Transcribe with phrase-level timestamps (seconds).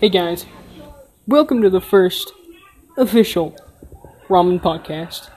[0.00, 0.44] Hey guys,
[1.26, 2.32] welcome to the first
[2.96, 3.56] official
[4.28, 5.30] ramen podcast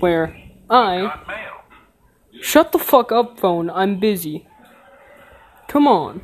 [0.00, 0.36] where
[0.68, 1.20] I.
[2.40, 3.70] Shut the fuck up, phone.
[3.70, 4.46] I'm busy.
[5.68, 6.20] Come on.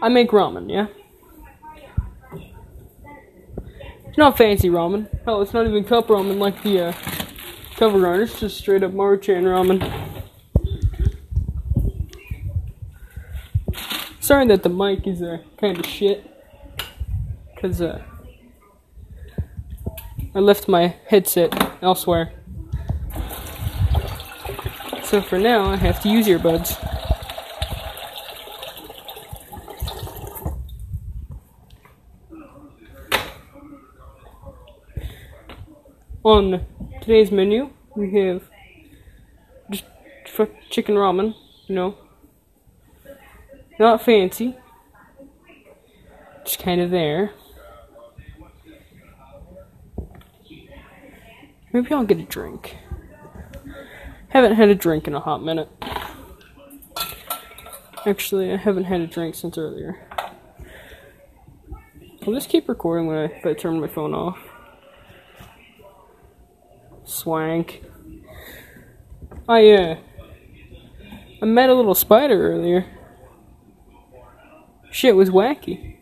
[0.00, 0.86] I make ramen, yeah?
[4.08, 5.08] It's not fancy ramen.
[5.24, 6.92] Hell, it's not even cup ramen like the uh,
[7.76, 8.20] cover art.
[8.22, 10.05] It's just straight up Maruchan ramen.
[14.26, 16.28] Sorry that the mic is uh, kind of shit.
[17.54, 18.02] Because uh,
[20.34, 22.32] I left my headset elsewhere.
[25.04, 26.74] So for now, I have to use earbuds.
[36.24, 36.66] On
[37.00, 38.42] today's menu, we have
[39.70, 39.84] just
[40.68, 41.36] chicken ramen,
[41.68, 41.96] you know.
[43.78, 44.56] Not fancy.
[46.44, 47.32] Just kind of there.
[51.72, 52.76] Maybe I'll get a drink.
[54.28, 55.68] Haven't had a drink in a hot minute.
[58.06, 59.98] Actually, I haven't had a drink since earlier.
[62.26, 64.38] I'll just keep recording when I, if I turn my phone off.
[67.04, 67.82] Swank.
[69.48, 69.98] I, uh,
[71.42, 72.86] I met a little spider earlier.
[74.96, 75.96] Shit was wacky.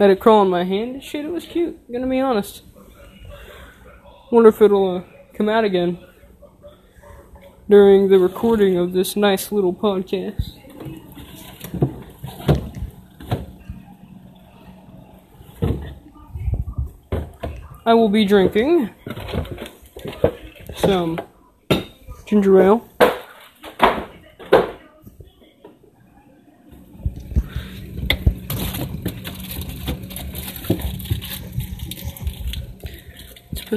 [0.00, 1.04] Had it crawl on my hand.
[1.04, 1.78] Shit, it was cute.
[1.88, 2.62] Gonna be honest.
[4.32, 5.02] Wonder if it'll uh,
[5.34, 6.04] come out again
[7.68, 10.58] during the recording of this nice little podcast.
[17.86, 18.90] I will be drinking
[20.74, 21.20] some
[22.26, 22.88] ginger ale.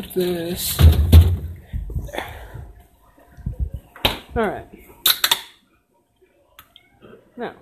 [0.02, 0.78] Put this
[4.36, 4.68] Alright.
[7.36, 7.54] Now.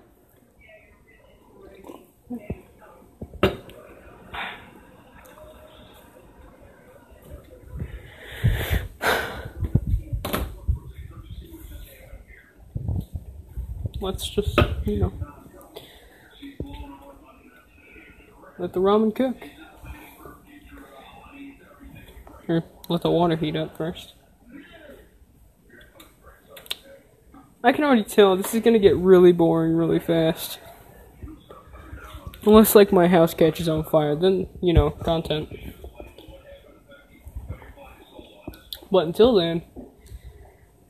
[13.98, 15.12] Let's just, you know,
[18.58, 19.55] let the ramen cook.
[22.48, 24.14] Or let the water heat up first.
[27.62, 30.60] I can already tell this is gonna get really boring really fast.
[32.44, 35.48] Unless, like, my house catches on fire, then, you know, content.
[38.88, 39.62] But until then,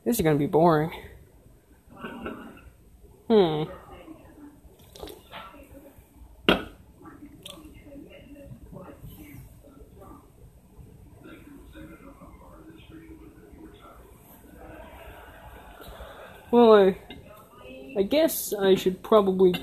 [0.05, 0.91] this is gonna be boring.
[3.27, 3.63] Hmm.
[16.49, 16.97] Well, I,
[17.97, 19.53] I guess I should probably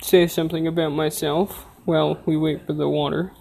[0.00, 3.32] say something about myself while we wait for the water.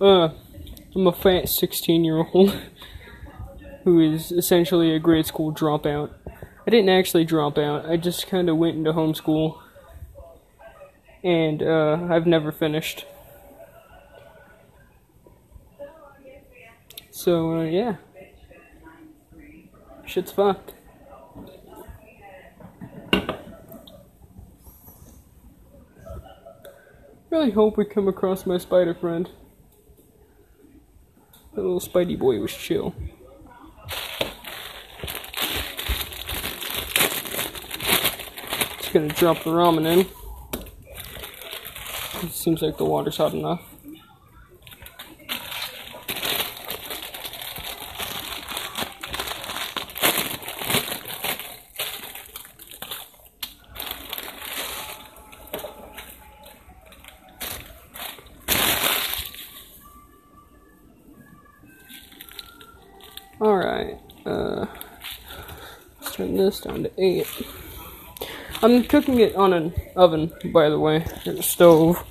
[0.00, 0.30] Uh,
[0.92, 2.60] I'm a fat 16 year old
[3.84, 6.10] who is essentially a grade school dropout.
[6.66, 9.60] I didn't actually drop out, I just kind of went into homeschool.
[11.22, 13.06] And, uh, I've never finished.
[17.12, 17.96] So, uh, yeah.
[20.06, 20.72] Shit's fucked.
[27.28, 29.28] Really hope we come across my spider friend.
[31.54, 32.94] That little Spidey boy was chill.
[38.78, 39.86] Just gonna drop the ramen
[42.22, 42.30] in.
[42.30, 43.75] Seems like the water's hot enough.
[63.38, 64.64] Alright, uh,
[66.00, 67.26] let's turn this down to 8.
[68.62, 72.02] I'm cooking it on an oven, by the way, or stove.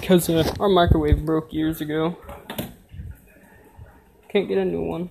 [0.00, 2.16] Because uh, our microwave broke years ago.
[4.28, 5.10] Can't get a new one.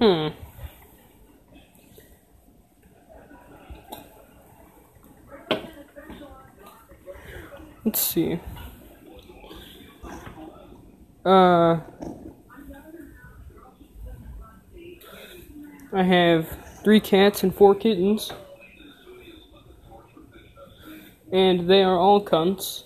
[0.00, 0.28] Hmm.
[7.84, 8.40] Let's see.
[11.24, 11.80] Uh,
[15.92, 16.48] I have
[16.82, 18.32] three cats and four kittens.
[21.30, 22.84] And they are all cunts.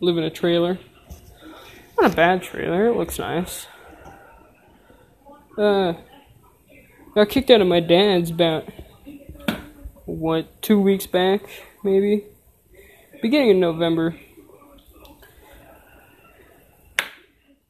[0.00, 0.78] Live in a trailer.
[1.98, 3.66] Not a bad trailer, it looks nice.
[5.56, 5.94] Uh,
[7.14, 8.68] got kicked out of my dad's about,
[10.14, 11.42] what, two weeks back,
[11.82, 12.24] maybe?
[13.20, 14.16] Beginning of November.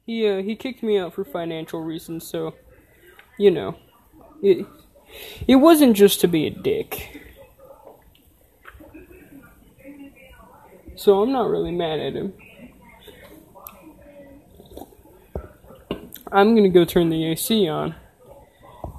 [0.06, 2.55] He, uh, he kicked me out for financial reasons, so,
[3.38, 3.76] you know,
[4.43, 4.67] it,
[5.49, 7.20] it wasn't just to be a dick.
[10.97, 12.32] So I'm not really mad at him.
[16.31, 17.94] I'm gonna go turn the AC on.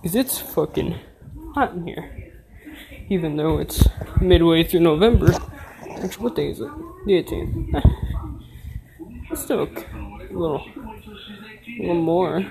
[0.01, 0.95] Because it's fucking
[1.53, 2.24] hot in here.
[3.09, 3.87] Even though it's
[4.19, 5.33] midway through November.
[5.89, 6.71] Actually, what day is it?
[7.05, 7.91] The 18th.
[9.31, 9.67] It's still a
[10.31, 12.45] little, a little more.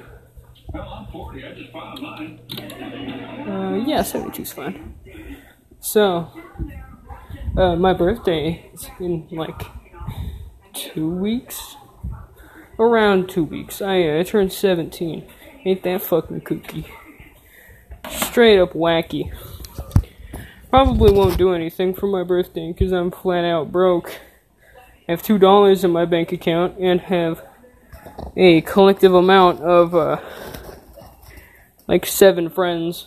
[3.46, 4.94] Uh, yeah, 72 is fine.
[5.78, 6.30] So,
[7.56, 9.62] uh, my birthday is in like
[10.72, 11.76] two weeks.
[12.78, 13.80] Around two weeks.
[13.80, 15.24] I, uh, I turned 17.
[15.64, 16.86] Ain't that fucking kooky?
[18.10, 19.32] Straight up wacky.
[20.74, 24.18] Probably won't do anything for my birthday because I'm flat out broke.
[25.06, 27.46] I have two dollars in my bank account and have
[28.36, 30.20] a collective amount of uh,
[31.86, 33.06] like seven friends.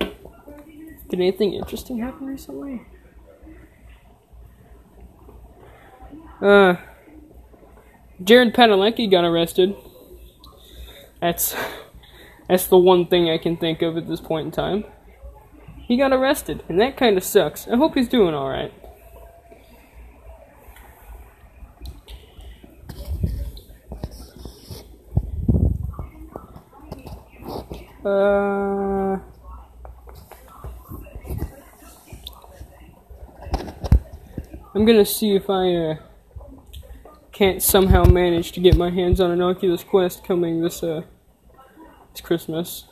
[0.00, 0.10] Did
[1.12, 2.86] anything interesting happen recently?
[6.40, 6.76] Uh,
[8.24, 9.76] Jared Padalecki got arrested.
[11.20, 11.54] That's
[12.48, 14.84] that's the one thing I can think of at this point in time.
[15.86, 17.66] He got arrested, and that kind of sucks.
[17.66, 18.72] I hope he's doing all right.
[28.04, 29.18] Uh,
[34.74, 35.96] I'm gonna see if I uh,
[37.38, 41.02] can't somehow manage to get my hands on an Oculus Quest coming this uh
[42.12, 42.86] this Christmas.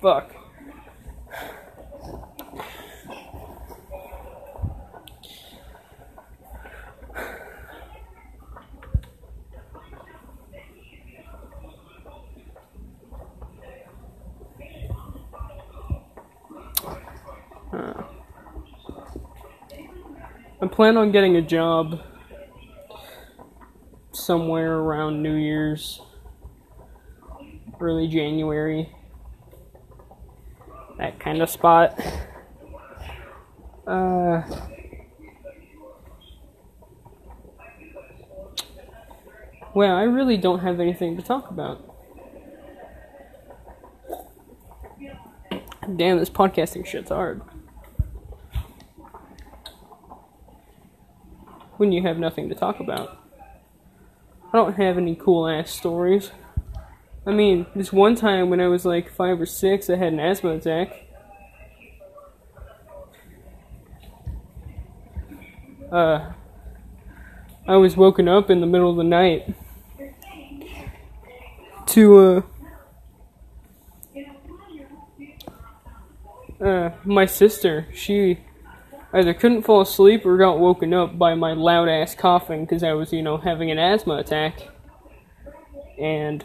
[0.00, 0.37] Fuck.
[20.78, 22.00] Plan on getting a job
[24.12, 26.00] somewhere around New Year's,
[27.80, 28.88] early January,
[30.98, 32.00] that kind of spot.
[33.88, 34.42] Uh,
[39.74, 41.84] well, I really don't have anything to talk about.
[45.96, 47.42] Damn, this podcasting shit's hard.
[51.78, 53.18] When you have nothing to talk about.
[54.52, 56.32] I don't have any cool ass stories.
[57.24, 60.20] I mean, this one time when I was like five or six, I had an
[60.20, 61.06] asthma attack.
[65.92, 66.32] Uh,
[67.66, 69.54] I was woken up in the middle of the night
[71.86, 72.44] to,
[76.60, 78.38] uh, uh, my sister, she
[79.12, 82.92] either couldn't fall asleep or got woken up by my loud ass coughing because I
[82.92, 84.68] was, you know, having an asthma attack.
[85.98, 86.44] And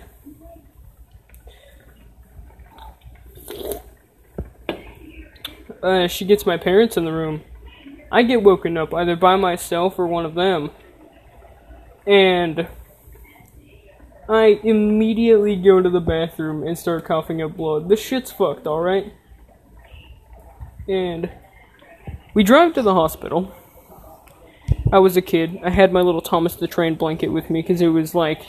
[5.82, 7.44] uh, she gets my parents in the room.
[8.12, 10.72] I get woken up either by myself or one of them.
[12.06, 12.68] And
[14.30, 17.90] I immediately go to the bathroom and start coughing up blood.
[17.90, 19.14] This shit's fucked, alright?
[20.88, 21.30] And
[22.34, 23.54] we drive to the hospital.
[24.92, 25.60] I was a kid.
[25.64, 28.42] I had my little Thomas the Train blanket with me because it was like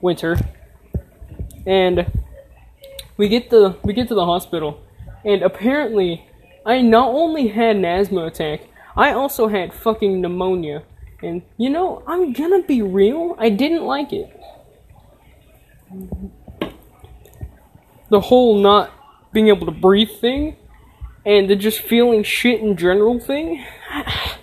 [0.00, 0.38] winter.
[1.66, 2.10] And
[3.16, 4.82] we get the we get to the hospital,
[5.24, 6.26] and apparently,
[6.66, 8.62] I not only had an asthma attack,
[8.96, 10.82] I also had fucking pneumonia.
[11.22, 13.36] And you know, I'm gonna be real.
[13.38, 14.40] I didn't like it.
[18.10, 18.90] The whole not
[19.32, 20.56] being able to breathe thing
[21.24, 24.36] and the just feeling shit in general thing, I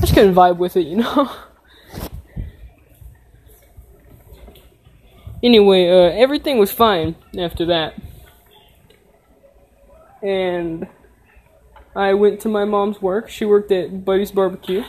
[0.00, 1.30] just couldn't vibe with it, you know?
[5.42, 7.94] anyway, uh, everything was fine after that.
[10.22, 10.86] And
[11.94, 13.28] I went to my mom's work.
[13.28, 14.84] She worked at Buddy's Barbecue,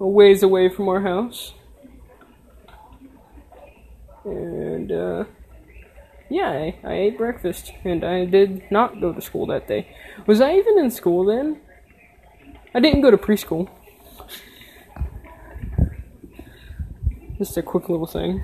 [0.00, 1.52] a ways away from our house.
[4.24, 5.24] And, uh,
[6.30, 9.88] yeah, I, I ate breakfast, and I did not go to school that day.
[10.26, 11.60] Was I even in school then?
[12.74, 13.68] I didn't go to preschool.
[17.38, 18.42] Just a quick little thing.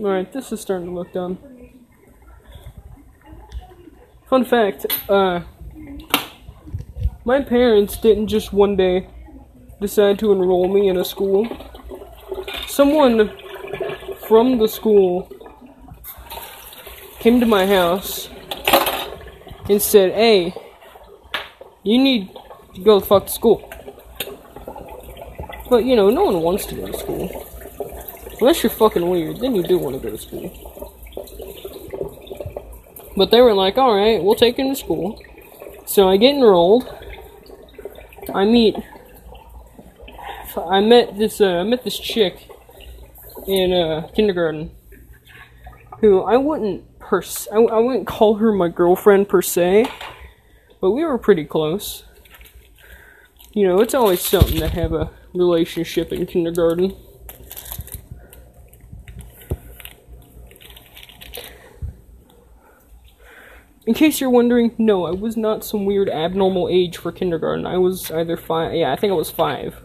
[0.00, 1.38] Alright, this is starting to look done.
[4.28, 5.42] Fun fact, uh,
[7.24, 9.08] my parents didn't just one day
[9.82, 11.46] decide to enroll me in a school.
[12.66, 13.30] Someone
[14.26, 15.30] from the school
[17.18, 18.28] came to my house
[19.68, 20.54] and said, Hey,
[21.82, 22.30] you need
[22.74, 23.68] to go the fuck to school.
[25.68, 27.46] But, you know, no one wants to go to school.
[28.40, 30.50] Unless you're fucking weird, then you do want to go to school.
[33.16, 35.20] But they were like, alright, we'll take him to school.
[35.86, 36.88] So I get enrolled.
[38.34, 38.76] I meet.
[40.56, 41.40] I met this.
[41.40, 42.48] Uh, I met this chick
[43.46, 44.70] in uh, kindergarten,
[46.00, 47.48] who I wouldn't pers.
[47.52, 49.86] I, I wouldn't call her my girlfriend per se,
[50.80, 52.04] but we were pretty close.
[53.52, 56.96] You know, it's always something to have a relationship in kindergarten.
[63.84, 67.66] In case you're wondering, no, I was not some weird abnormal age for kindergarten.
[67.66, 69.81] I was either five, yeah, I think I was five.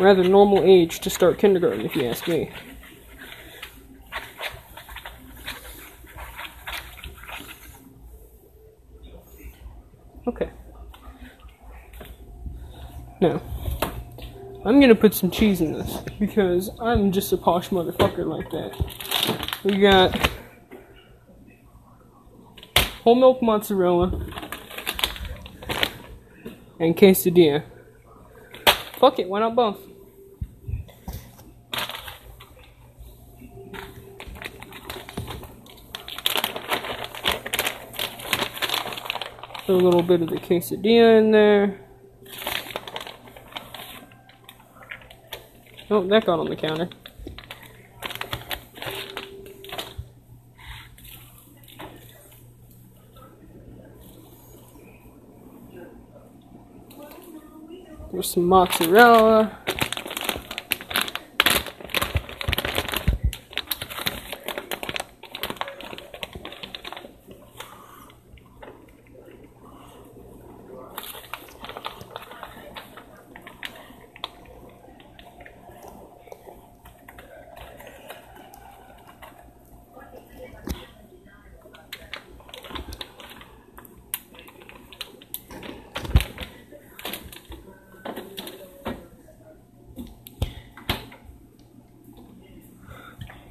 [0.00, 2.50] Rather normal age to start kindergarten, if you ask me.
[10.26, 10.50] Okay.
[13.20, 13.42] Now,
[14.64, 19.60] I'm gonna put some cheese in this because I'm just a posh motherfucker like that.
[19.62, 20.30] We got
[23.02, 24.06] whole milk mozzarella,
[26.78, 27.64] and quesadilla.
[29.00, 29.78] Fuck it, why not both?
[39.64, 41.80] Put a little bit of the quesadilla in there.
[45.88, 46.90] Oh, that got on the counter.
[58.30, 59.50] Some mozzarella.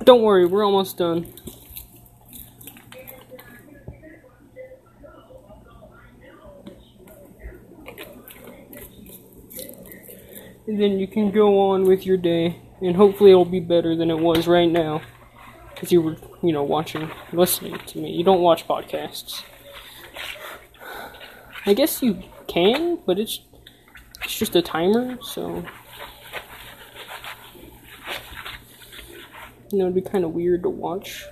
[0.09, 1.31] Don't worry, we're almost done.
[10.65, 14.09] And then you can go on with your day, and hopefully it'll be better than
[14.09, 15.03] it was right now.
[15.75, 18.09] Because you were, you know, watching, listening to me.
[18.09, 19.43] You don't watch podcasts.
[21.67, 23.41] I guess you can, but it's
[24.23, 25.63] it's just a timer, so
[29.71, 31.25] You know, it'd be kind of weird to watch.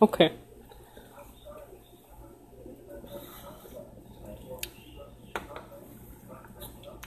[0.00, 0.32] Okay.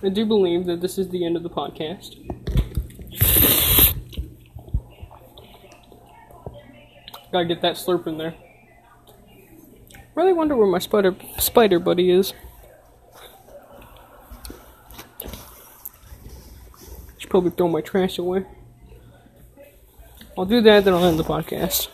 [0.01, 2.15] I do believe that this is the end of the podcast.
[7.31, 8.33] Gotta get that slurp in there.
[10.15, 12.33] Really wonder where my spider spider buddy is.
[17.17, 18.45] Should probably throw my trash away.
[20.37, 21.89] I'll do that, then I'll end the podcast.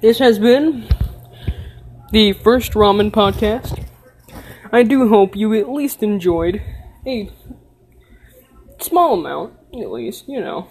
[0.00, 0.86] This has been
[2.10, 3.84] the first ramen podcast.
[4.72, 6.62] I do hope you at least enjoyed
[7.06, 7.30] a
[8.78, 10.68] small amount, at least, you know.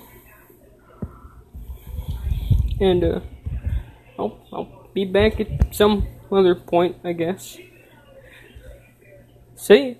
[2.79, 3.19] And, uh,
[4.17, 7.57] I'll, I'll be back at some other point, I guess.
[9.55, 9.97] See